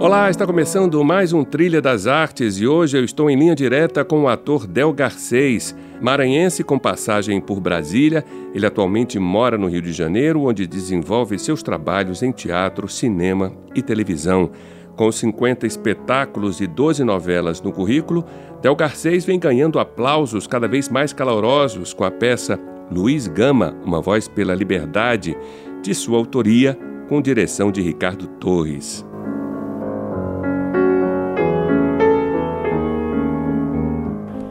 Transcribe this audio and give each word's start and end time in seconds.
Olá, 0.00 0.30
está 0.30 0.46
começando 0.46 1.04
mais 1.04 1.34
um 1.34 1.44
Trilha 1.44 1.82
das 1.82 2.06
Artes 2.06 2.58
e 2.58 2.66
hoje 2.66 2.96
eu 2.96 3.04
estou 3.04 3.28
em 3.28 3.36
linha 3.36 3.54
direta 3.54 4.02
com 4.02 4.22
o 4.22 4.28
ator 4.28 4.66
Del 4.66 4.94
Garcês, 4.94 5.76
maranhense 6.00 6.64
com 6.64 6.78
passagem 6.78 7.38
por 7.38 7.60
Brasília. 7.60 8.24
Ele 8.54 8.64
atualmente 8.64 9.18
mora 9.18 9.58
no 9.58 9.66
Rio 9.66 9.82
de 9.82 9.92
Janeiro, 9.92 10.44
onde 10.44 10.66
desenvolve 10.66 11.38
seus 11.38 11.62
trabalhos 11.62 12.22
em 12.22 12.32
teatro, 12.32 12.88
cinema 12.88 13.52
e 13.74 13.82
televisão. 13.82 14.50
Com 14.96 15.12
50 15.12 15.66
espetáculos 15.66 16.62
e 16.62 16.66
12 16.66 17.04
novelas 17.04 17.60
no 17.60 17.70
currículo, 17.70 18.24
Del 18.62 18.74
Garcês 18.74 19.26
vem 19.26 19.38
ganhando 19.38 19.78
aplausos 19.78 20.46
cada 20.46 20.66
vez 20.66 20.88
mais 20.88 21.12
calorosos 21.12 21.92
com 21.92 22.04
a 22.04 22.10
peça 22.10 22.58
Luiz 22.90 23.26
Gama, 23.26 23.76
Uma 23.84 24.00
Voz 24.00 24.26
pela 24.28 24.54
Liberdade, 24.54 25.36
de 25.82 25.94
sua 25.94 26.16
autoria, 26.16 26.74
com 27.06 27.20
direção 27.20 27.70
de 27.70 27.82
Ricardo 27.82 28.26
Torres. 28.26 29.09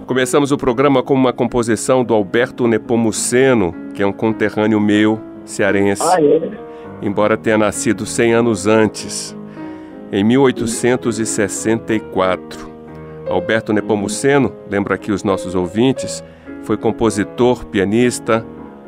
Começamos 0.10 0.52
o 0.52 0.58
programa 0.58 1.02
com 1.04 1.14
uma 1.14 1.32
composição 1.32 2.04
do 2.04 2.16
Alberto 2.16 2.68
Nepomuceno, 2.68 3.76
que 3.94 4.02
é 4.02 4.08
um 4.08 4.12
conterrâneo 4.12 4.82
meu, 4.82 5.22
cearense, 5.46 6.02
ah, 6.02 6.20
é? 6.20 6.50
embora 7.00 7.38
tenha 7.38 7.60
nascido 7.60 8.08
100 8.08 8.34
anos 8.34 8.66
antes, 8.66 9.38
em 10.12 10.24
1864. 10.24 12.68
Alberto 13.30 13.72
Nepomuceno, 13.72 14.52
lembro 14.68 14.96
aqui 14.96 15.12
os 15.12 15.24
nossos 15.24 15.54
ouvintes, 15.54 16.24
foi 16.64 16.76
compositor, 16.76 17.68
pianista, 17.68 18.44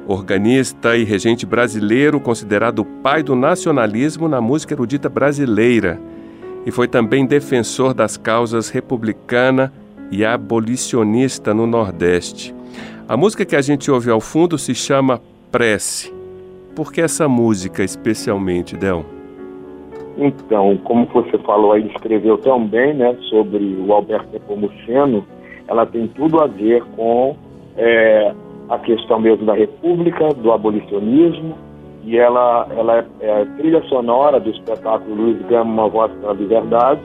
organista 0.08 0.98
e 0.98 1.04
regente 1.04 1.46
brasileiro, 1.46 2.20
considerado 2.20 2.80
o 2.80 2.86
pai 2.86 3.22
do 3.22 3.36
nacionalismo 3.36 4.28
na 4.28 4.42
música 4.42 4.74
erudita 4.74 5.08
brasileira, 5.08 6.02
e 6.66 6.72
foi 6.72 6.88
também 6.88 7.28
defensor 7.28 7.94
das 7.94 8.18
causas 8.18 8.70
republicana 8.70 9.72
e 10.12 10.26
abolicionista 10.26 11.54
no 11.54 11.66
Nordeste. 11.66 12.54
A 13.08 13.16
música 13.16 13.46
que 13.46 13.56
a 13.56 13.62
gente 13.62 13.90
ouve 13.90 14.12
ao 14.12 14.20
fundo 14.20 14.58
se 14.58 14.76
chama 14.76 15.22
Prece. 15.52 16.14
Por 16.76 16.92
que 16.92 17.02
essa 17.02 17.28
música 17.28 17.84
especialmente, 17.84 18.76
Del? 18.78 19.06
Então, 20.18 20.78
como 20.84 21.06
você 21.08 21.38
falou 21.40 21.74
aí, 21.74 21.88
escreveu 21.88 22.38
tão 22.38 22.66
bem 22.66 22.94
né, 22.94 23.16
sobre 23.30 23.64
o 23.86 23.92
Alberto 23.94 24.28
Nepomuceno, 24.34 25.26
ela 25.68 25.86
tem 25.86 26.08
tudo 26.08 26.40
a 26.40 26.48
ver 26.48 26.84
com 26.96 27.36
é, 27.78 28.34
a 28.70 28.78
questão 28.80 29.20
mesmo 29.20 29.46
da 29.46 29.54
República, 29.54 30.30
do 30.30 30.52
abolicionismo, 30.52 31.56
e 32.04 32.18
ela, 32.18 32.68
ela 32.76 32.98
é, 32.98 33.06
é 33.22 33.46
trilha 33.58 33.82
sonora 33.84 34.40
do 34.40 34.50
espetáculo 34.50 35.16
Luiz 35.16 35.42
Gama, 35.48 35.72
Uma 35.72 35.90
Voz 35.90 36.12
pela 36.14 36.34
Liberdade, 36.34 37.02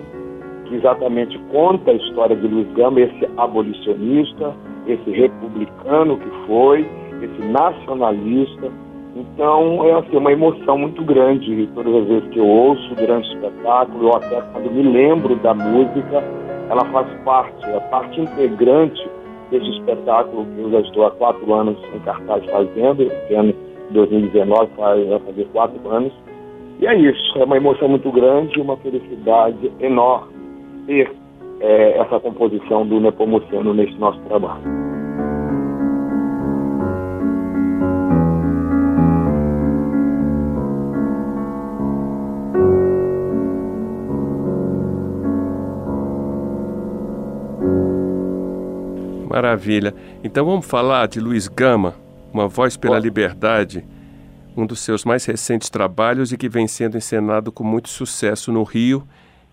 que 0.69 0.75
exatamente 0.77 1.39
conta 1.50 1.91
a 1.91 1.95
história 1.95 2.36
de 2.36 2.47
Luiz 2.47 2.69
Gama, 2.75 3.00
esse 3.00 3.28
abolicionista, 3.36 4.55
esse 4.86 5.11
republicano 5.11 6.19
que 6.19 6.47
foi, 6.47 6.86
esse 7.22 7.48
nacionalista. 7.48 8.70
Então 9.14 9.84
é 9.84 9.92
assim, 9.92 10.17
uma 10.17 10.33
emoção 10.33 10.78
muito 10.78 11.03
grande 11.05 11.69
todas 11.75 11.94
as 11.94 12.09
vezes 12.09 12.28
que 12.31 12.39
eu 12.39 12.47
ouço 12.47 12.94
durante 12.94 13.28
o 13.28 13.33
espetáculo, 13.34 14.09
ou 14.09 14.17
até 14.17 14.41
quando 14.53 14.70
me 14.70 14.83
lembro 14.83 15.37
da 15.37 15.54
música, 15.54 16.22
ela 16.69 16.84
faz 16.87 17.09
parte, 17.25 17.65
é 17.66 17.81
parte 17.91 18.21
integrante 18.21 19.09
desse 19.50 19.71
espetáculo 19.71 20.44
que 20.44 20.60
eu 20.60 20.71
já 20.71 20.81
estou 20.81 21.06
há 21.06 21.10
quatro 21.12 21.54
anos 21.54 21.78
em 21.94 21.98
cartaz 22.00 22.44
fazendo, 22.47 23.03
esse 23.03 23.34
ano 23.34 23.54
2019 23.91 24.71
vai 24.77 25.21
fazer 25.21 25.47
quatro 25.53 25.88
anos. 25.88 26.12
E 26.78 26.87
é 26.87 26.94
isso, 26.94 27.38
é 27.38 27.44
uma 27.44 27.56
emoção 27.56 27.88
muito 27.88 28.10
grande, 28.12 28.60
uma 28.60 28.77
felicidade 28.77 29.72
enorme 29.81 30.35
ter 30.86 31.12
é, 31.60 31.98
essa 31.98 32.20
composição 32.20 32.86
do 32.86 33.00
Nepomuceno 33.00 33.74
nesse 33.74 33.94
nosso 33.98 34.20
trabalho. 34.20 34.64
Maravilha. 49.28 49.94
Então 50.24 50.47
vamos 50.47 50.66
falar 50.66 51.08
de 51.08 51.20
Luiz 51.20 51.47
Gama, 51.47 51.94
Uma 52.32 52.48
Voz 52.48 52.74
pela 52.74 52.98
Liberdade, 52.98 53.84
um 54.56 54.64
dos 54.64 54.80
seus 54.80 55.04
mais 55.04 55.26
recentes 55.26 55.68
trabalhos 55.68 56.32
e 56.32 56.38
que 56.38 56.48
vem 56.48 56.66
sendo 56.66 56.97
encenado 56.97 57.53
com 57.53 57.62
muito 57.62 57.91
sucesso 57.91 58.50
no 58.50 58.62
Rio 58.62 59.06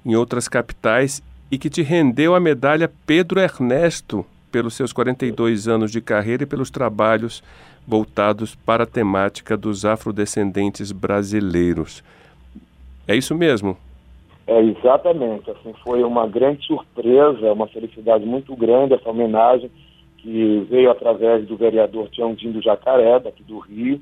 em 0.05 0.15
outras 0.15 0.47
capitais 0.47 1.21
e 1.51 1.57
que 1.57 1.69
te 1.69 1.81
rendeu 1.81 2.35
a 2.35 2.39
medalha 2.39 2.91
Pedro 3.05 3.39
Ernesto 3.39 4.25
pelos 4.51 4.75
seus 4.75 4.93
42 4.93 5.67
anos 5.67 5.91
de 5.91 6.01
carreira 6.01 6.43
e 6.43 6.47
pelos 6.47 6.69
trabalhos 6.69 7.43
voltados 7.87 8.55
para 8.55 8.83
a 8.83 8.87
temática 8.87 9.57
dos 9.57 9.85
afrodescendentes 9.85 10.91
brasileiros. 10.91 12.03
É 13.07 13.15
isso 13.15 13.35
mesmo? 13.35 13.77
É, 14.47 14.61
exatamente. 14.61 15.49
Assim, 15.49 15.73
foi 15.83 16.03
uma 16.03 16.27
grande 16.27 16.65
surpresa, 16.65 17.51
uma 17.51 17.67
felicidade 17.67 18.25
muito 18.25 18.55
grande 18.55 18.93
essa 18.93 19.09
homenagem 19.09 19.69
que 20.17 20.65
veio 20.69 20.89
através 20.89 21.45
do 21.45 21.57
vereador 21.57 22.09
Tiãozinho 22.09 22.53
do 22.53 22.61
Jacaré, 22.61 23.19
daqui 23.19 23.43
do 23.43 23.59
Rio. 23.59 24.01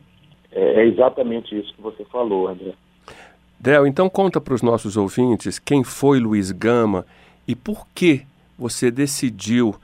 É, 0.51 0.81
é 0.81 0.85
exatamente 0.85 1.57
isso 1.57 1.73
que 1.73 1.81
você 1.81 2.03
falou, 2.05 2.47
André. 2.47 2.73
Del, 3.61 3.85
então 3.85 4.09
conta 4.09 4.41
para 4.41 4.55
os 4.55 4.63
nossos 4.63 4.97
ouvintes 4.97 5.59
quem 5.59 5.83
foi 5.83 6.19
Luiz 6.19 6.51
Gama 6.51 7.05
e 7.47 7.55
por 7.55 7.85
que 7.93 8.25
você 8.57 8.89
decidiu 8.89 9.75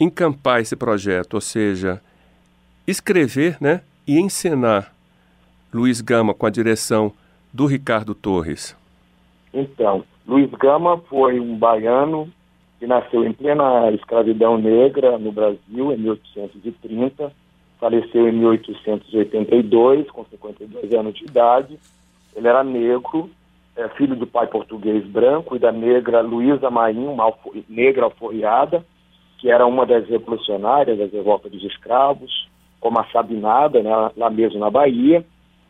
encampar 0.00 0.62
esse 0.62 0.74
projeto, 0.74 1.34
ou 1.34 1.40
seja, 1.42 2.00
escrever 2.86 3.58
né, 3.60 3.82
e 4.06 4.18
encenar 4.18 4.90
Luiz 5.70 6.00
Gama 6.00 6.32
com 6.32 6.46
a 6.46 6.50
direção 6.50 7.12
do 7.52 7.66
Ricardo 7.66 8.14
Torres. 8.14 8.74
Então, 9.52 10.02
Luiz 10.26 10.50
Gama 10.52 10.96
foi 11.10 11.38
um 11.38 11.58
baiano 11.58 12.26
que 12.78 12.86
nasceu 12.86 13.22
em 13.22 13.34
plena 13.34 13.90
escravidão 13.90 14.56
negra 14.56 15.18
no 15.18 15.30
Brasil 15.30 15.92
em 15.92 15.98
1830, 15.98 17.30
faleceu 17.78 18.26
em 18.30 18.32
1882, 18.32 20.10
com 20.10 20.24
52 20.24 20.94
anos 20.94 21.12
de 21.12 21.24
idade 21.24 21.78
ele 22.34 22.48
era 22.48 22.62
negro, 22.62 23.30
é, 23.76 23.88
filho 23.90 24.16
de 24.16 24.26
pai 24.26 24.46
português 24.46 25.04
branco 25.06 25.56
e 25.56 25.58
da 25.58 25.70
negra 25.70 26.20
Luísa 26.20 26.70
Marinho, 26.70 27.12
uma 27.12 27.24
alfo 27.24 27.52
negra 27.68 28.04
alforriada, 28.04 28.84
que 29.38 29.50
era 29.50 29.66
uma 29.66 29.86
das 29.86 30.08
revolucionárias 30.08 30.98
das 30.98 31.12
revoltas 31.12 31.50
dos 31.50 31.62
escravos, 31.62 32.48
como 32.80 32.98
a 32.98 33.04
Sabinada, 33.06 33.82
né, 33.82 33.90
lá 34.16 34.30
mesmo 34.30 34.58
na 34.58 34.70
Bahia, 34.70 35.24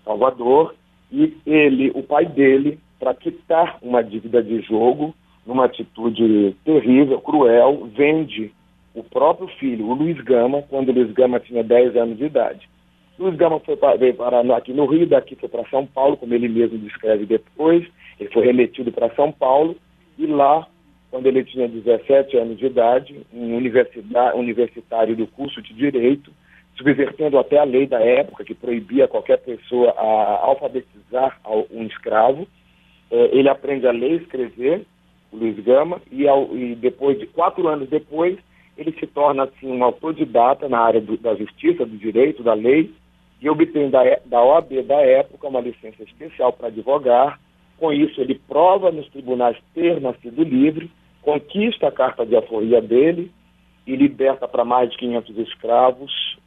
Salvador, 0.05 0.75
e 1.13 1.37
ele, 1.47 1.91
o 1.95 2.03
pai 2.03 2.27
dele, 2.27 2.79
para 2.99 3.15
quitar 3.15 3.79
uma 3.83 4.03
dívida 4.03 4.43
de 4.43 4.61
jogo, 4.63 5.15
numa 5.47 5.65
atitude 5.65 6.55
terrível, 6.65 7.21
cruel, 7.21 7.89
vende 7.95 8.53
o 8.95 9.03
próprio 9.03 9.49
filho, 9.59 9.87
o 9.87 9.95
Luiz 9.95 10.21
Gama, 10.23 10.63
quando 10.63 10.91
o 10.91 10.93
Luiz 10.93 11.11
Gama 11.13 11.41
tinha 11.41 11.63
10 11.63 11.97
anos 11.97 12.19
de 12.19 12.25
idade. 12.25 12.69
Luiz 13.19 13.35
Gama 13.37 13.59
foi 13.61 13.77
para, 13.77 13.99
parar 14.15 14.57
aqui 14.57 14.73
no 14.73 14.87
Rio, 14.87 15.07
daqui 15.07 15.35
foi 15.35 15.49
para 15.49 15.69
São 15.69 15.85
Paulo, 15.85 16.17
como 16.17 16.35
ele 16.35 16.49
mesmo 16.49 16.79
descreve 16.79 17.27
depois. 17.27 17.85
Ele 18.19 18.31
foi 18.31 18.45
remetido 18.45 18.93
para 18.93 19.15
São 19.15 19.33
Paulo 19.33 19.77
e 20.17 20.27
lá, 20.27 20.67
quando 21.11 21.27
ele 21.27 21.45
tinha 21.45 21.69
17 21.69 22.37
anos 22.37 22.59
de 22.59 22.67
idade, 22.67 23.17
um 23.33 23.57
universitário 23.57 25.17
do 25.17 25.27
curso 25.27 25.61
de 25.63 25.75
Direito, 25.75 26.31
subvertendo 26.77 27.39
até 27.39 27.59
a 27.59 27.65
lei 27.65 27.87
da 27.87 28.01
época 28.01 28.45
que 28.45 28.55
proibia 28.55 29.09
qualquer 29.09 29.39
pessoa 29.39 29.91
a 29.91 30.47
alfabetizar 30.47 31.41
um 31.73 31.83
escravo. 31.85 32.47
Eh, 33.11 33.31
ele 33.33 33.49
aprende 33.49 33.87
a 33.87 33.91
ler 33.91 34.13
e 34.13 34.17
escrever, 34.17 34.83
Luiz 35.33 35.59
Gama, 35.59 36.01
e, 36.11 36.29
ao, 36.29 36.57
e 36.57 36.77
depois 36.77 37.19
de 37.19 37.27
quatro 37.27 37.67
anos 37.67 37.89
depois, 37.89 38.39
ele 38.77 38.93
se 38.93 39.07
torna 39.09 39.45
assim 39.45 39.67
um 39.67 39.83
autodidata 39.83 40.69
na 40.69 40.79
área 40.79 41.01
do, 41.01 41.17
da 41.17 41.35
justiça, 41.35 41.85
do 41.85 41.97
direito, 41.97 42.45
da 42.45 42.55
lei, 42.55 42.93
e 43.41 43.49
obtém 43.49 43.91
da, 43.91 44.03
da 44.25 44.43
OAB 44.43 44.83
da 44.83 45.01
época 45.01 45.49
uma 45.49 45.61
licença 45.61 46.03
especial 46.03 46.53
para 46.53 46.69
advogar. 46.69 47.41
Com 47.77 47.93
isso, 47.93 48.21
ele 48.21 48.41
prova 48.49 48.91
nos 48.91 49.09
tribunais 49.09 49.57
ter 49.75 50.01
nascido 50.01 50.43
livre, 50.43 50.91
conquista 51.23 51.89
a 51.89 51.93
carta 51.93 52.27
de 52.27 52.37
aforria 52.37 52.81
dele 52.81 53.31
e 53.87 53.95
liberta 53.95 54.49
para 54.49 54.65
mais 54.65 54.91
de 54.91 54.99
500 54.99 55.39
escravos 55.39 56.39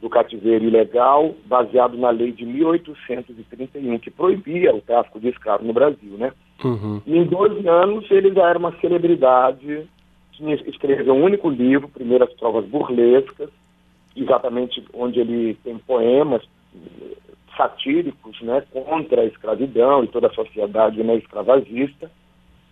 do 0.00 0.08
cativeiro 0.08 0.64
ilegal, 0.64 1.34
baseado 1.44 1.96
na 1.96 2.08
lei 2.08 2.32
de 2.32 2.46
1831, 2.46 3.98
que 3.98 4.10
proibia 4.10 4.74
o 4.74 4.80
tráfico 4.80 5.20
de 5.20 5.28
escravos 5.28 5.66
no 5.66 5.74
Brasil, 5.74 6.16
né? 6.16 6.32
Uhum. 6.64 7.02
E 7.06 7.18
em 7.18 7.24
12 7.24 7.68
anos 7.68 8.10
ele 8.10 8.32
já 8.32 8.48
era 8.48 8.58
uma 8.58 8.72
celebridade, 8.80 9.86
tinha, 10.32 10.54
escreveu 10.54 11.14
um 11.14 11.22
único 11.22 11.50
livro, 11.50 11.88
Primeiras 11.88 12.32
Provas 12.34 12.64
Burlescas, 12.64 13.50
exatamente 14.22 14.84
onde 14.92 15.20
ele 15.20 15.54
tem 15.62 15.78
poemas 15.78 16.42
satíricos 17.56 18.40
né, 18.42 18.62
contra 18.72 19.22
a 19.22 19.26
escravidão 19.26 20.04
e 20.04 20.08
toda 20.08 20.28
a 20.28 20.34
sociedade 20.34 21.02
né, 21.02 21.16
escravagista. 21.16 22.10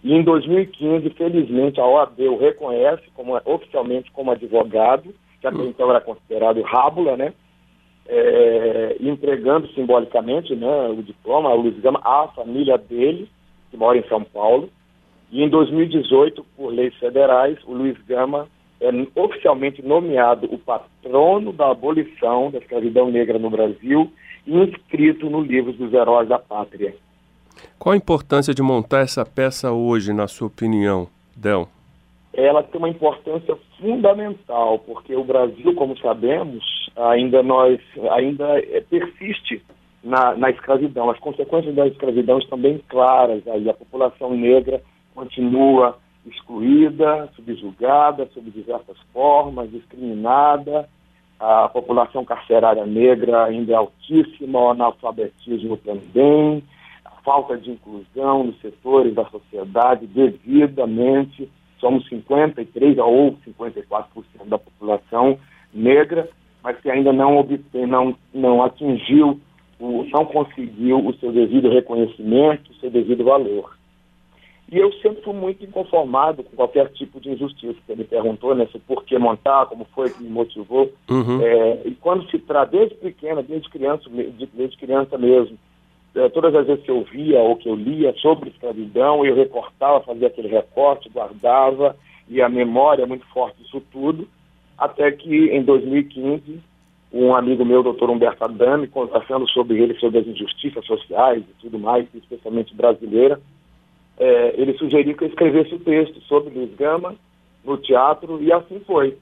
E 0.03 0.15
em 0.15 0.23
2015, 0.23 1.11
felizmente, 1.11 1.81
a 1.81 1.87
OAB 1.87 2.21
o 2.21 2.39
reconhece 2.39 3.03
como, 3.15 3.39
oficialmente 3.45 4.11
como 4.13 4.31
advogado, 4.31 5.15
que 5.41 5.47
até 5.47 5.59
hum. 5.59 5.69
então 5.69 5.91
era 5.91 6.01
considerado 6.01 6.63
rábula, 6.63 7.17
né? 7.17 7.33
É, 8.11 8.97
entregando 9.01 9.69
simbolicamente 9.75 10.57
né, 10.57 10.89
o 10.89 11.03
diploma 11.03 11.51
ao 11.51 11.59
Luiz 11.59 11.79
Gama 11.79 12.01
à 12.03 12.27
família 12.29 12.79
dele, 12.79 13.29
que 13.71 13.77
mora 13.77 13.99
em 13.99 14.09
São 14.09 14.25
Paulo. 14.25 14.71
E 15.31 15.43
em 15.43 15.49
2018, 15.51 16.43
por 16.57 16.73
leis 16.73 16.95
federais, 16.95 17.59
o 17.67 17.75
Luiz 17.75 17.99
Gama 18.07 18.49
é 18.81 18.91
oficialmente 19.21 19.83
nomeado 19.83 20.47
o 20.53 20.59
patrono 20.59 21.53
da 21.53 21.71
abolição 21.71 22.51
da 22.51 22.59
escravidão 22.59 23.11
negra 23.11 23.39
no 23.39 23.51
Brasil 23.51 24.13
e 24.47 24.57
inscrito 24.57 25.29
no 25.29 25.41
livro 25.41 25.73
dos 25.73 25.93
heróis 25.93 26.29
da 26.29 26.39
pátria. 26.39 26.95
Qual 27.79 27.93
a 27.93 27.97
importância 27.97 28.55
de 28.55 28.63
montar 28.63 29.01
essa 29.01 29.25
peça 29.25 29.73
hoje, 29.73 30.13
na 30.13 30.29
sua 30.29 30.47
opinião, 30.47 31.09
Del? 31.37 31.69
Ela 32.33 32.63
tem 32.63 32.79
uma 32.79 32.89
importância 32.89 33.57
fundamental, 33.81 34.79
porque 34.81 35.15
o 35.15 35.25
Brasil, 35.25 35.75
como 35.75 35.99
sabemos, 35.99 36.65
ainda 36.97 37.43
nós 37.43 37.81
ainda 38.13 38.61
é, 38.61 38.81
persiste 38.81 39.63
na, 40.05 40.37
na 40.37 40.51
escravidão. 40.51 41.11
As 41.11 41.19
consequências 41.19 41.75
da 41.75 41.87
escravidão 41.87 42.39
estão 42.39 42.59
bem 42.59 42.81
claras. 42.89 43.47
Aí 43.49 43.69
a 43.69 43.75
população 43.75 44.37
negra 44.37 44.81
continua 45.15 45.99
excluída, 46.29 47.29
subjugada 47.35 48.29
sob 48.33 48.51
diversas 48.51 48.97
formas, 49.13 49.71
discriminada. 49.71 50.89
A 51.39 51.69
população 51.69 52.25
carcerária 52.25 52.85
negra 52.85 53.45
ainda 53.45 53.73
é 53.73 53.77
altíssima, 53.77 54.59
o 54.59 54.71
analfabetismo 54.71 55.77
também, 55.77 56.65
a 57.05 57.11
falta 57.23 57.57
de 57.57 57.71
inclusão 57.71 58.45
nos 58.45 58.61
setores 58.61 59.15
da 59.15 59.25
sociedade 59.27 60.07
devidamente. 60.07 61.49
Somos 61.79 62.09
53 62.09 62.99
ou 62.99 63.39
54% 63.47 64.47
da 64.47 64.59
população 64.59 65.39
negra, 65.73 66.29
mas 66.63 66.77
que 66.81 66.91
ainda 66.91 67.13
não, 67.13 67.39
obtém, 67.39 67.87
não, 67.87 68.17
não 68.35 68.65
atingiu, 68.65 69.41
o, 69.79 70.05
não 70.13 70.25
conseguiu 70.25 70.99
o 71.07 71.15
seu 71.15 71.31
devido 71.31 71.71
reconhecimento, 71.71 72.73
o 72.73 72.75
seu 72.75 72.91
devido 72.91 73.23
valor. 73.23 73.78
E 74.71 74.77
eu 74.77 74.93
sempre 74.95 75.23
fui 75.23 75.33
muito 75.33 75.65
inconformado 75.65 76.43
com 76.43 76.55
qualquer 76.55 76.91
tipo 76.91 77.19
de 77.21 77.31
injustiça. 77.31 77.79
Me 77.89 78.05
perguntou, 78.05 78.55
né, 78.55 78.69
se 78.71 78.79
por 78.79 79.03
que 79.05 79.19
montar, 79.19 79.67
como 79.67 79.87
foi 79.95 80.11
que 80.11 80.23
me 80.23 80.29
motivou. 80.29 80.93
Uhum. 81.09 81.41
É, 81.41 81.83
e 81.87 81.95
quando 81.95 82.29
se 82.31 82.39
trata, 82.39 82.77
desde 82.77 82.95
pequena, 82.97 83.43
desde 83.43 83.69
criança, 83.71 84.05
desde 84.53 84.77
criança 84.77 85.17
mesmo, 85.17 85.59
é, 86.15 86.29
todas 86.29 86.55
as 86.55 86.67
vezes 86.67 86.85
que 86.85 86.91
eu 86.91 87.03
via 87.03 87.41
ou 87.41 87.57
que 87.57 87.69
eu 87.69 87.75
lia 87.75 88.13
sobre 88.19 88.51
escravidão, 88.51 89.25
eu 89.25 89.35
recortava, 89.35 90.01
fazia 90.01 90.27
aquele 90.27 90.49
recorte, 90.49 91.09
guardava, 91.09 91.97
e 92.29 92.43
a 92.43 92.49
memória 92.49 93.05
é 93.05 93.07
muito 93.07 93.27
forte 93.29 93.63
disso 93.63 93.83
tudo, 93.91 94.29
até 94.77 95.11
que 95.11 95.47
em 95.47 95.63
2015, 95.63 96.61
um 97.11 97.35
amigo 97.35 97.65
meu, 97.65 97.83
doutor 97.83 98.11
Humberto 98.11 98.45
Adame, 98.45 98.87
conversando 98.87 99.49
sobre 99.49 99.81
ele, 99.83 99.95
sobre 99.95 100.19
as 100.19 100.27
injustiças 100.27 100.85
sociais 100.85 101.43
e 101.43 101.61
tudo 101.63 101.79
mais, 101.79 102.07
especialmente 102.15 102.75
brasileira, 102.75 103.41
é, 104.19 104.55
ele 104.61 104.77
sugeriu 104.77 105.17
que 105.17 105.25
eu 105.25 105.29
escrevesse 105.29 105.75
o 105.75 105.79
texto 105.79 106.21
sobre 106.23 106.53
Luiz 106.53 106.75
Gama 106.75 107.15
no 107.65 107.77
teatro, 107.77 108.43
e 108.43 108.53
assim 108.53 108.81
foi. 108.87 109.17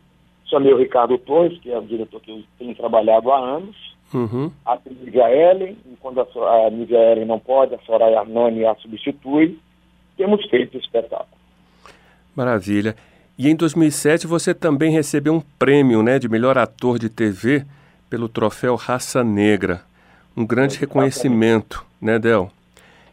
Chamei 0.46 0.72
o 0.72 0.78
Ricardo 0.78 1.18
Torres, 1.18 1.58
que 1.60 1.70
é 1.70 1.78
o 1.78 1.82
diretor 1.82 2.20
que 2.20 2.30
eu 2.30 2.42
tenho 2.58 2.74
trabalhado 2.74 3.30
há 3.32 3.38
anos, 3.38 3.76
uhum. 4.14 4.50
a 4.64 4.78
Nívia 4.88 5.28
Ellen, 5.30 5.76
e 5.84 5.96
quando 5.96 6.20
a, 6.20 6.66
a 6.66 6.70
Nívia 6.70 7.12
Ellen 7.12 7.26
não 7.26 7.38
pode, 7.38 7.74
a 7.74 7.78
Soraya 7.80 8.20
Arnone 8.20 8.64
a 8.64 8.74
substitui, 8.76 9.58
temos 10.16 10.44
feito 10.48 10.76
o 10.76 10.80
espetáculo. 10.80 11.36
Maravilha. 12.34 12.94
E 13.38 13.48
em 13.48 13.56
2007 13.56 14.26
você 14.26 14.54
também 14.54 14.92
recebeu 14.92 15.34
um 15.34 15.42
prêmio 15.58 16.02
né, 16.02 16.18
de 16.18 16.28
melhor 16.28 16.56
ator 16.56 16.98
de 16.98 17.10
TV 17.10 17.64
pelo 18.08 18.28
troféu 18.28 18.76
Raça 18.76 19.22
Negra. 19.22 19.82
Um 20.36 20.46
grande 20.46 20.78
reconhecimento, 20.78 21.84
né, 22.00 22.18
Del? 22.18 22.50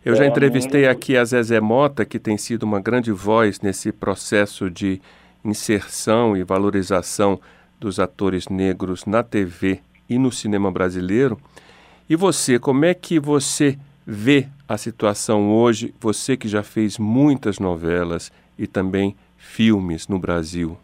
Eu 0.06 0.16
já 0.16 0.26
entrevistei 0.26 0.86
aqui 0.86 1.16
a 1.16 1.24
Zezé 1.24 1.62
Mota, 1.62 2.04
que 2.04 2.20
tem 2.20 2.38
sido 2.38 2.64
uma 2.64 2.82
grande 2.82 3.10
voz 3.10 3.62
nesse 3.62 3.90
processo 3.90 4.70
de 4.70 5.02
inserção 5.46 6.36
e 6.36 6.44
valorização 6.44 7.40
dos 7.80 8.02
atores 8.02 8.50
negros 8.50 9.06
na 9.06 9.24
TV 9.24 9.80
e 10.10 10.18
no 10.18 10.30
cinema 10.30 10.70
brasileiro. 10.70 11.38
E 12.10 12.18
você, 12.18 12.60
como 12.60 12.84
é 12.84 12.94
que 12.94 13.18
você 13.18 13.80
vê 14.06 14.48
a 14.68 14.78
situação 14.78 15.50
hoje, 15.54 15.96
você 16.02 16.36
que 16.36 16.50
já 16.50 16.64
fez 16.64 17.00
muitas 17.00 17.58
novelas 17.58 18.30
e 18.60 18.68
também 18.68 19.16
filmes 19.38 20.10
no 20.10 20.20
Brasil? 20.20 20.78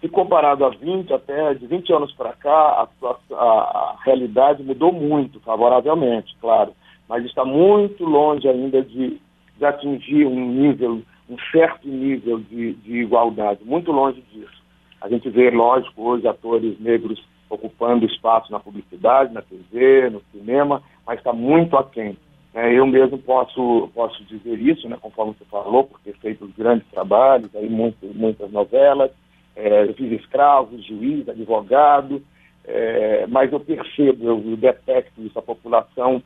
Se 0.00 0.08
comparado 0.08 0.64
a 0.64 0.68
20, 0.68 1.12
até 1.12 1.54
de 1.54 1.66
20 1.66 1.92
anos 1.92 2.12
para 2.12 2.34
cá, 2.34 2.48
a, 2.48 2.88
a, 3.34 3.36
a 3.36 3.96
realidade 4.04 4.62
mudou 4.62 4.92
muito, 4.92 5.40
favoravelmente, 5.40 6.36
claro 6.40 6.72
mas 7.10 7.24
está 7.24 7.44
muito 7.44 8.04
longe 8.04 8.48
ainda 8.48 8.80
de, 8.82 9.20
de 9.58 9.64
atingir 9.64 10.24
um 10.26 10.48
nível, 10.48 11.02
um 11.28 11.36
certo 11.50 11.88
nível 11.88 12.38
de, 12.38 12.74
de 12.74 12.98
igualdade, 12.98 13.64
muito 13.64 13.90
longe 13.90 14.22
disso. 14.32 14.62
A 15.00 15.08
gente 15.08 15.28
vê, 15.28 15.50
lógico, 15.50 16.00
hoje 16.00 16.28
atores 16.28 16.78
negros 16.78 17.20
ocupando 17.48 18.06
espaço 18.06 18.52
na 18.52 18.60
publicidade, 18.60 19.34
na 19.34 19.42
TV, 19.42 20.08
no 20.08 20.22
cinema, 20.30 20.84
mas 21.04 21.18
está 21.18 21.32
muito 21.32 21.76
aquém. 21.76 22.16
É, 22.54 22.72
eu 22.72 22.86
mesmo 22.86 23.18
posso, 23.18 23.90
posso 23.92 24.22
dizer 24.26 24.60
isso, 24.60 24.88
né, 24.88 24.96
conforme 25.00 25.34
você 25.36 25.44
falou, 25.46 25.82
porque 25.82 26.12
feito 26.12 26.48
grandes 26.56 26.86
trabalhos, 26.92 27.52
aí 27.56 27.68
muito, 27.68 28.06
muitas 28.14 28.52
novelas, 28.52 29.10
é, 29.56 29.82
eu 29.82 29.94
fiz 29.94 30.12
escravo, 30.12 30.80
juiz, 30.80 31.28
advogado, 31.28 32.22
é, 32.64 33.26
mas 33.26 33.52
eu 33.52 33.58
percebo, 33.58 34.28
eu 34.28 34.56
detecto 34.56 35.20
isso, 35.22 35.36
a 35.36 35.42
população 35.42 36.22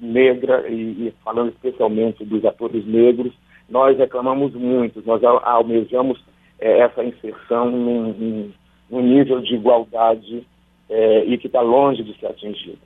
negra 0.00 0.68
e, 0.68 1.08
e, 1.08 1.14
falando 1.24 1.50
especialmente 1.50 2.24
dos 2.24 2.44
atores 2.44 2.86
negros, 2.86 3.32
nós 3.68 3.96
reclamamos 3.96 4.52
muito, 4.54 5.02
nós 5.06 5.22
almejamos 5.22 6.20
é, 6.58 6.80
essa 6.80 7.04
inserção 7.04 7.70
num, 7.70 8.52
num, 8.90 9.02
nível 9.02 9.40
de 9.40 9.54
igualdade 9.54 10.46
é, 10.88 11.24
e 11.24 11.38
que 11.38 11.46
está 11.46 11.60
longe 11.60 12.02
de 12.02 12.18
ser 12.18 12.26
atingido, 12.26 12.78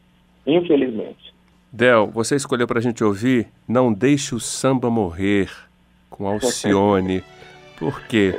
infelizmente. 0.46 1.34
Del, 1.72 2.06
você 2.06 2.36
escolheu 2.36 2.66
para 2.66 2.78
a 2.78 2.82
gente 2.82 3.02
ouvir 3.02 3.48
Não 3.66 3.92
Deixe 3.92 4.34
o 4.34 4.40
Samba 4.40 4.90
Morrer, 4.90 5.50
com 6.08 6.28
Alcione. 6.28 7.24
Por 7.78 8.06
quê? 8.06 8.38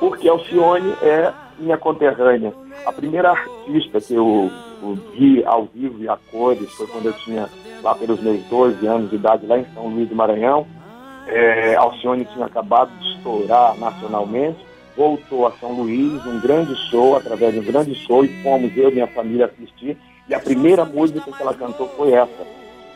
Porque 0.00 0.28
Alcione 0.28 0.92
é 1.02 1.32
minha 1.58 1.76
conterrânea. 1.76 2.52
A 2.86 2.92
primeira 2.92 3.30
artista 3.30 4.00
que 4.00 4.14
eu 4.14 4.50
o 4.84 4.94
vi 5.16 5.42
ao 5.44 5.64
vivo 5.64 6.02
e 6.02 6.08
a 6.08 6.16
cores 6.30 6.70
foi 6.74 6.86
quando 6.86 7.06
eu 7.06 7.12
tinha 7.14 7.48
lá 7.82 7.94
pelos 7.94 8.20
meus 8.20 8.42
12 8.44 8.86
anos 8.86 9.10
de 9.10 9.16
idade 9.16 9.46
lá 9.46 9.58
em 9.58 9.66
São 9.74 9.88
Luís 9.88 10.08
do 10.08 10.14
Maranhão. 10.14 10.66
É, 11.26 11.74
Alcione 11.76 12.26
tinha 12.26 12.44
acabado 12.44 12.90
de 12.98 13.16
estourar 13.16 13.76
nacionalmente, 13.78 14.58
voltou 14.94 15.46
a 15.46 15.52
São 15.52 15.72
Luís, 15.72 16.24
um 16.26 16.38
grande 16.40 16.74
show, 16.90 17.16
através 17.16 17.54
de 17.54 17.60
um 17.60 17.64
grande 17.64 17.94
show, 17.94 18.24
e 18.24 18.42
fomos 18.42 18.76
eu 18.76 18.90
e 18.90 18.94
minha 18.94 19.06
família 19.06 19.46
assistir. 19.46 19.96
E 20.28 20.34
a 20.34 20.40
primeira 20.40 20.84
música 20.84 21.20
que 21.20 21.42
ela 21.42 21.54
cantou 21.54 21.88
foi 21.96 22.12
essa. 22.12 22.46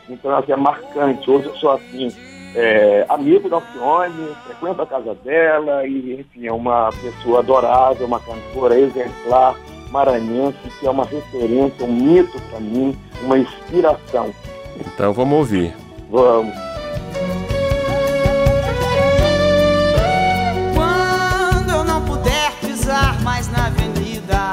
Então, 0.07 0.31
ela 0.31 0.43
é 0.47 0.55
marcante. 0.55 1.29
Hoje 1.29 1.47
eu 1.47 1.55
sou 1.55 1.71
assim, 1.71 2.11
é, 2.55 3.05
amigo 3.09 3.49
da 3.49 3.57
Alcione, 3.57 4.35
frequento 4.45 4.81
a 4.81 4.85
casa 4.85 5.15
dela, 5.15 5.87
e 5.87 6.19
enfim, 6.19 6.47
é 6.47 6.53
uma 6.53 6.91
pessoa 6.91 7.39
adorável, 7.39 8.05
uma 8.05 8.19
cantora 8.19 8.77
exemplar 8.77 9.55
maranhense, 9.91 10.57
que 10.79 10.87
é 10.87 10.89
uma 10.89 11.05
referência, 11.05 11.85
um 11.85 11.93
mito 11.93 12.39
para 12.49 12.59
mim, 12.59 12.97
uma 13.23 13.37
inspiração. 13.37 14.33
Então 14.79 15.13
vamos 15.13 15.37
ouvir. 15.37 15.75
Vamos. 16.09 16.53
Quando 20.73 21.69
eu 21.71 21.83
não 21.83 22.01
puder 22.05 22.51
pisar 22.61 23.21
mais 23.21 23.47
na 23.49 23.67
avenida, 23.67 24.51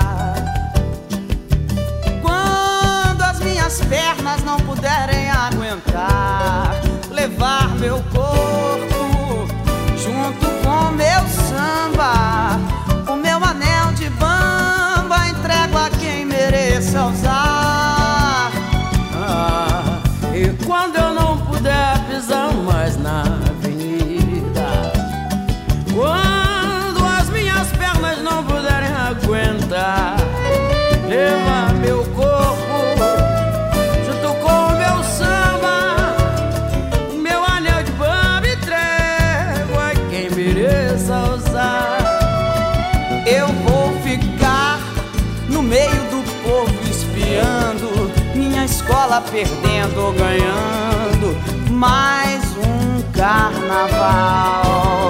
quando 2.21 3.23
as 3.23 3.41
minhas 3.41 3.81
pernas 3.85 4.43
não 4.45 4.57
puderem 4.59 5.31
aguentar, 5.31 6.36
Eu 43.27 43.49
vou 43.49 43.93
ficar 44.03 44.81
no 45.49 45.63
meio 45.63 45.91
do 46.11 46.23
povo 46.43 46.73
espiando, 46.89 48.11
minha 48.35 48.65
escola 48.65 49.21
perdendo 49.21 50.01
ou 50.01 50.13
ganhando 50.13 51.37
mais 51.71 52.43
um 52.57 53.03
carnaval. 53.13 55.05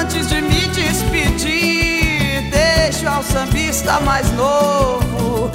Antes 0.00 0.28
de 0.28 0.40
me 0.40 0.66
despedir, 0.68 2.50
deixo 2.50 3.06
ao 3.08 3.22
sambista 3.22 4.00
mais 4.00 4.32
novo 4.32 5.50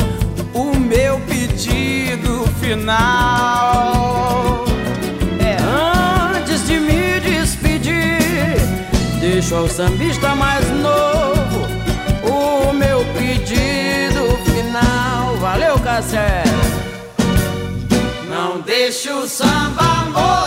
o 0.53 0.77
meu 0.77 1.19
pedido 1.21 2.45
final. 2.59 3.55
Deixo 9.32 9.55
ao 9.55 9.67
sambista 9.67 10.36
mais 10.36 10.70
novo 10.70 11.67
o 12.24 12.72
meu 12.74 13.03
pedido 13.05 14.38
final. 14.46 15.36
Valeu, 15.38 15.79
Cassé! 15.79 16.44
Não 18.29 18.62
deixe 18.62 19.10
o 19.10 19.27
samba 19.27 20.05
morrer, 20.13 20.44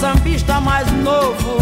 sambista 0.00 0.60
mais 0.60 0.90
novo 0.92 1.58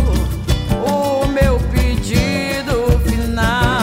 o 0.87 1.27
meu 1.29 1.59
pedido 1.71 2.99
final. 3.05 3.82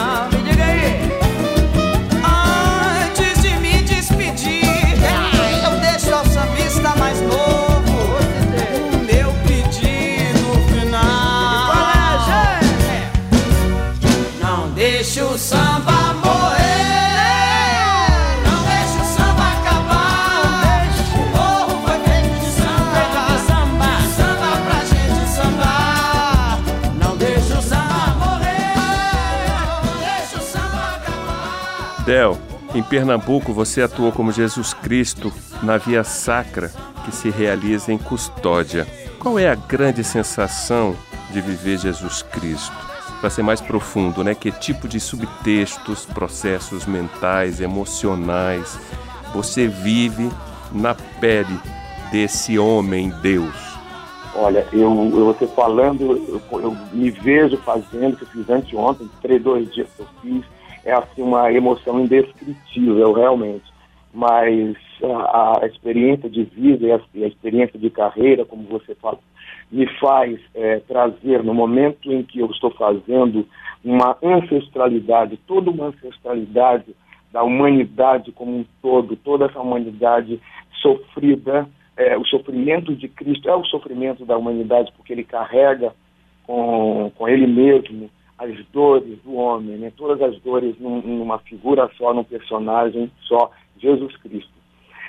Del, 32.04 32.36
em 32.74 32.82
Pernambuco 32.82 33.52
você 33.52 33.82
atuou 33.82 34.12
como 34.12 34.32
Jesus 34.32 34.74
Cristo 34.74 35.32
na 35.62 35.76
Via 35.76 36.02
Sacra, 36.02 36.70
que 37.04 37.14
se 37.14 37.30
realiza 37.30 37.92
em 37.92 37.98
Custódia. 37.98 38.86
Qual 39.18 39.38
é 39.38 39.48
a 39.48 39.54
grande 39.54 40.02
sensação 40.02 40.96
de 41.30 41.40
viver 41.40 41.78
Jesus 41.78 42.22
Cristo? 42.22 42.74
Para 43.20 43.30
ser 43.30 43.42
mais 43.42 43.60
profundo, 43.60 44.24
né? 44.24 44.34
Que 44.34 44.50
tipo 44.50 44.88
de 44.88 44.98
subtextos, 44.98 46.06
processos 46.06 46.86
mentais, 46.86 47.60
emocionais 47.60 48.78
você 49.32 49.68
vive 49.68 50.30
na 50.72 50.94
pele 51.20 51.58
desse 52.10 52.58
homem 52.58 53.10
Deus? 53.22 53.54
Olha, 54.34 54.66
eu, 54.72 55.10
você 55.10 55.46
falando, 55.48 56.16
eu, 56.28 56.60
eu 56.60 56.76
me 56.92 57.10
vejo 57.10 57.56
fazendo, 57.58 58.16
que 58.16 58.22
eu 58.22 58.28
fiz 58.28 58.48
anteontem, 58.48 59.10
três, 59.20 59.42
dois 59.42 59.72
dias 59.72 59.88
que 59.96 60.02
eu 60.02 60.06
fiz, 60.22 60.44
é 60.84 60.92
assim 60.92 61.22
uma 61.22 61.52
emoção 61.52 62.00
indescritível, 62.00 63.12
realmente. 63.12 63.64
Mas 64.12 64.76
a, 65.02 65.60
a 65.62 65.66
experiência 65.66 66.28
de 66.28 66.42
vida 66.44 66.86
e 66.86 66.92
a, 66.92 66.96
a 66.96 67.28
experiência 67.28 67.78
de 67.78 67.90
carreira, 67.90 68.44
como 68.44 68.64
você 68.64 68.94
fala, 68.94 69.18
me 69.70 69.86
faz 69.98 70.40
é, 70.54 70.80
trazer, 70.80 71.44
no 71.44 71.54
momento 71.54 72.12
em 72.12 72.22
que 72.22 72.40
eu 72.40 72.46
estou 72.46 72.70
fazendo, 72.72 73.46
uma 73.84 74.16
ancestralidade, 74.22 75.38
toda 75.46 75.70
uma 75.70 75.86
ancestralidade 75.86 76.94
da 77.32 77.42
humanidade 77.42 78.32
como 78.32 78.58
um 78.58 78.64
todo, 78.82 79.16
toda 79.16 79.46
essa 79.46 79.60
humanidade 79.60 80.40
sofrida. 80.82 81.68
É, 81.96 82.16
o 82.16 82.24
sofrimento 82.24 82.94
de 82.94 83.08
Cristo 83.08 83.48
é 83.48 83.54
o 83.54 83.64
sofrimento 83.64 84.24
da 84.24 84.36
humanidade, 84.36 84.92
porque 84.96 85.12
ele 85.12 85.24
carrega 85.24 85.94
com, 86.46 87.12
com 87.16 87.28
ele 87.28 87.46
mesmo 87.46 88.10
as 88.40 88.66
dores 88.72 89.18
do 89.22 89.34
homem, 89.34 89.76
né? 89.76 89.92
todas 89.94 90.20
as 90.22 90.40
dores 90.40 90.74
num, 90.80 91.02
numa 91.02 91.38
figura 91.40 91.90
só, 91.98 92.14
num 92.14 92.24
personagem 92.24 93.10
só, 93.22 93.50
Jesus 93.78 94.16
Cristo. 94.16 94.50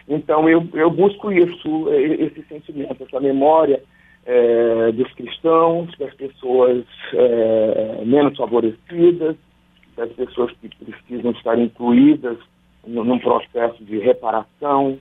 Então 0.07 0.49
eu, 0.49 0.67
eu 0.73 0.91
busco 0.91 1.31
isso, 1.31 1.89
esse 1.93 2.43
sentimento, 2.43 3.01
essa 3.01 3.19
memória 3.21 3.81
é, 4.25 4.91
dos 4.91 5.11
cristãos, 5.13 5.97
das 5.97 6.13
pessoas 6.13 6.83
é, 7.13 8.03
menos 8.05 8.35
favorecidas, 8.35 9.37
das 9.95 10.11
pessoas 10.11 10.51
que 10.59 10.69
precisam 10.83 11.31
estar 11.31 11.57
incluídas 11.57 12.37
num 12.85 13.19
processo 13.19 13.81
de 13.85 13.97
reparação. 13.99 14.97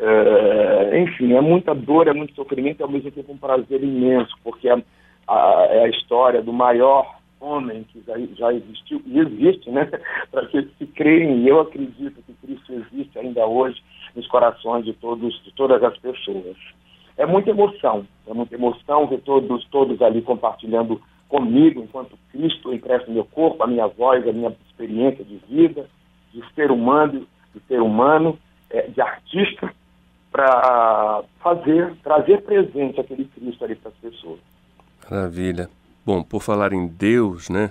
É, 0.00 1.00
enfim, 1.00 1.34
é 1.34 1.40
muita 1.40 1.74
dor, 1.74 2.08
é 2.08 2.12
muito 2.12 2.34
sofrimento 2.34 2.80
e 2.80 2.82
ao 2.82 2.90
mesmo 2.90 3.10
tempo 3.12 3.32
um 3.32 3.38
prazer 3.38 3.82
imenso, 3.84 4.34
porque 4.42 4.68
é 4.68 4.82
a, 5.28 5.60
a 5.84 5.88
história 5.88 6.42
do 6.42 6.52
maior 6.52 7.17
homem 7.40 7.84
que 7.84 8.02
já, 8.06 8.14
já 8.34 8.52
existiu 8.52 9.02
e 9.06 9.18
existe, 9.18 9.70
né? 9.70 9.88
Para 10.30 10.46
que 10.46 10.68
se 10.78 10.86
creem, 10.86 11.46
eu 11.46 11.60
acredito 11.60 12.22
que 12.22 12.34
Cristo 12.46 12.72
existe 12.72 13.18
ainda 13.18 13.46
hoje 13.46 13.82
nos 14.14 14.26
corações 14.26 14.84
de 14.84 14.92
todos, 14.94 15.42
de 15.44 15.52
todas 15.52 15.82
as 15.82 15.96
pessoas. 15.98 16.56
É 17.16 17.26
muita 17.26 17.50
emoção, 17.50 18.06
é 18.26 18.32
muita 18.32 18.54
emoção 18.54 19.06
ver 19.06 19.20
todos, 19.20 19.64
todos 19.70 20.00
ali 20.02 20.22
compartilhando 20.22 21.00
comigo, 21.28 21.82
enquanto 21.82 22.18
Cristo 22.30 22.72
empresta 22.72 23.10
meu 23.10 23.24
corpo, 23.24 23.62
a 23.62 23.66
minha 23.66 23.86
voz, 23.86 24.26
a 24.26 24.32
minha 24.32 24.54
experiência 24.68 25.24
de 25.24 25.36
vida, 25.48 25.86
de 26.32 26.42
ser 26.54 26.70
humano, 26.70 27.26
de 27.54 27.60
ser 27.66 27.82
humano, 27.82 28.38
é, 28.70 28.82
de 28.82 29.00
artista, 29.00 29.72
para 30.30 31.24
fazer, 31.40 31.94
trazer 32.02 32.42
presente 32.42 33.00
aquele 33.00 33.24
Cristo 33.24 33.64
ali 33.64 33.74
para 33.74 33.90
as 33.90 33.96
pessoas. 33.96 34.38
Maravilha. 35.10 35.68
Bom, 36.08 36.22
por 36.22 36.40
falar 36.40 36.72
em 36.72 36.86
Deus, 36.86 37.50
né? 37.50 37.70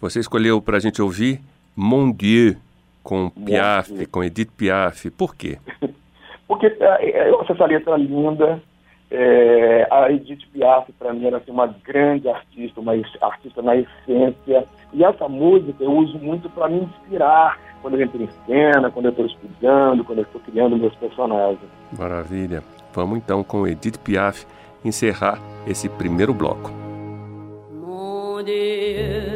Você 0.00 0.18
escolheu 0.18 0.60
para 0.60 0.78
a 0.78 0.80
gente 0.80 1.00
ouvir 1.00 1.40
Mon 1.76 2.10
Dieu 2.10 2.56
com 3.04 3.30
Piaf, 3.30 4.04
com 4.06 4.24
Edith 4.24 4.50
Piaf. 4.56 5.08
Por 5.12 5.36
quê? 5.36 5.56
Porque 6.48 6.66
é, 6.66 7.30
eu 7.30 7.40
acho 7.40 7.52
essa 7.52 7.66
letra 7.66 7.96
linda. 7.96 8.60
É, 9.12 9.86
a 9.88 10.10
Edith 10.10 10.44
Piaf, 10.52 10.92
para 10.94 11.12
mim, 11.12 11.24
era 11.24 11.36
assim, 11.36 11.52
uma 11.52 11.68
grande 11.68 12.28
artista, 12.28 12.80
uma 12.80 12.94
artista 13.20 13.62
na 13.62 13.76
essência. 13.76 14.64
E 14.92 15.04
essa 15.04 15.28
música 15.28 15.84
eu 15.84 15.92
uso 15.92 16.18
muito 16.18 16.50
para 16.50 16.68
me 16.68 16.80
inspirar 16.80 17.60
quando 17.80 17.94
eu 17.94 18.02
entro 18.02 18.20
em 18.20 18.28
cena, 18.44 18.90
quando 18.90 19.04
eu 19.06 19.10
estou 19.12 19.24
estudando, 19.26 20.02
quando 20.02 20.18
eu 20.18 20.24
estou 20.24 20.40
criando 20.40 20.76
meus 20.76 20.96
personagens. 20.96 21.60
Maravilha. 21.96 22.64
Vamos 22.92 23.18
então 23.18 23.44
com 23.44 23.68
Edith 23.68 23.98
Piaf 23.98 24.44
encerrar 24.84 25.38
esse 25.64 25.88
primeiro 25.88 26.34
bloco. 26.34 26.75
Mon 28.46 29.35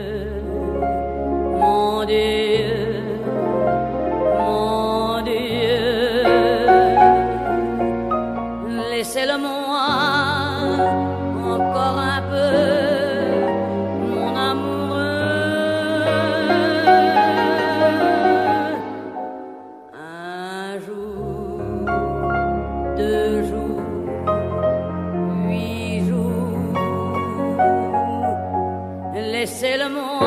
c'est 29.51 29.77
le 29.77 29.89
monde. 29.89 30.20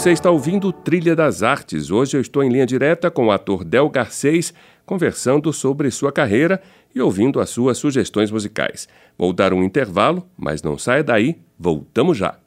Você 0.00 0.12
está 0.12 0.30
ouvindo 0.30 0.72
Trilha 0.72 1.14
das 1.14 1.42
Artes. 1.42 1.90
Hoje 1.90 2.16
eu 2.16 2.22
estou 2.22 2.42
em 2.42 2.48
linha 2.48 2.64
direta 2.64 3.10
com 3.10 3.26
o 3.26 3.30
ator 3.30 3.62
Del 3.62 3.86
Garcês, 3.90 4.54
conversando 4.86 5.52
sobre 5.52 5.90
sua 5.90 6.10
carreira 6.10 6.62
e 6.94 7.02
ouvindo 7.02 7.38
as 7.38 7.50
suas 7.50 7.76
sugestões 7.76 8.30
musicais. 8.30 8.88
Vou 9.18 9.30
dar 9.30 9.52
um 9.52 9.62
intervalo, 9.62 10.26
mas 10.38 10.62
não 10.62 10.78
saia 10.78 11.04
daí, 11.04 11.36
voltamos 11.58 12.16
já. 12.16 12.38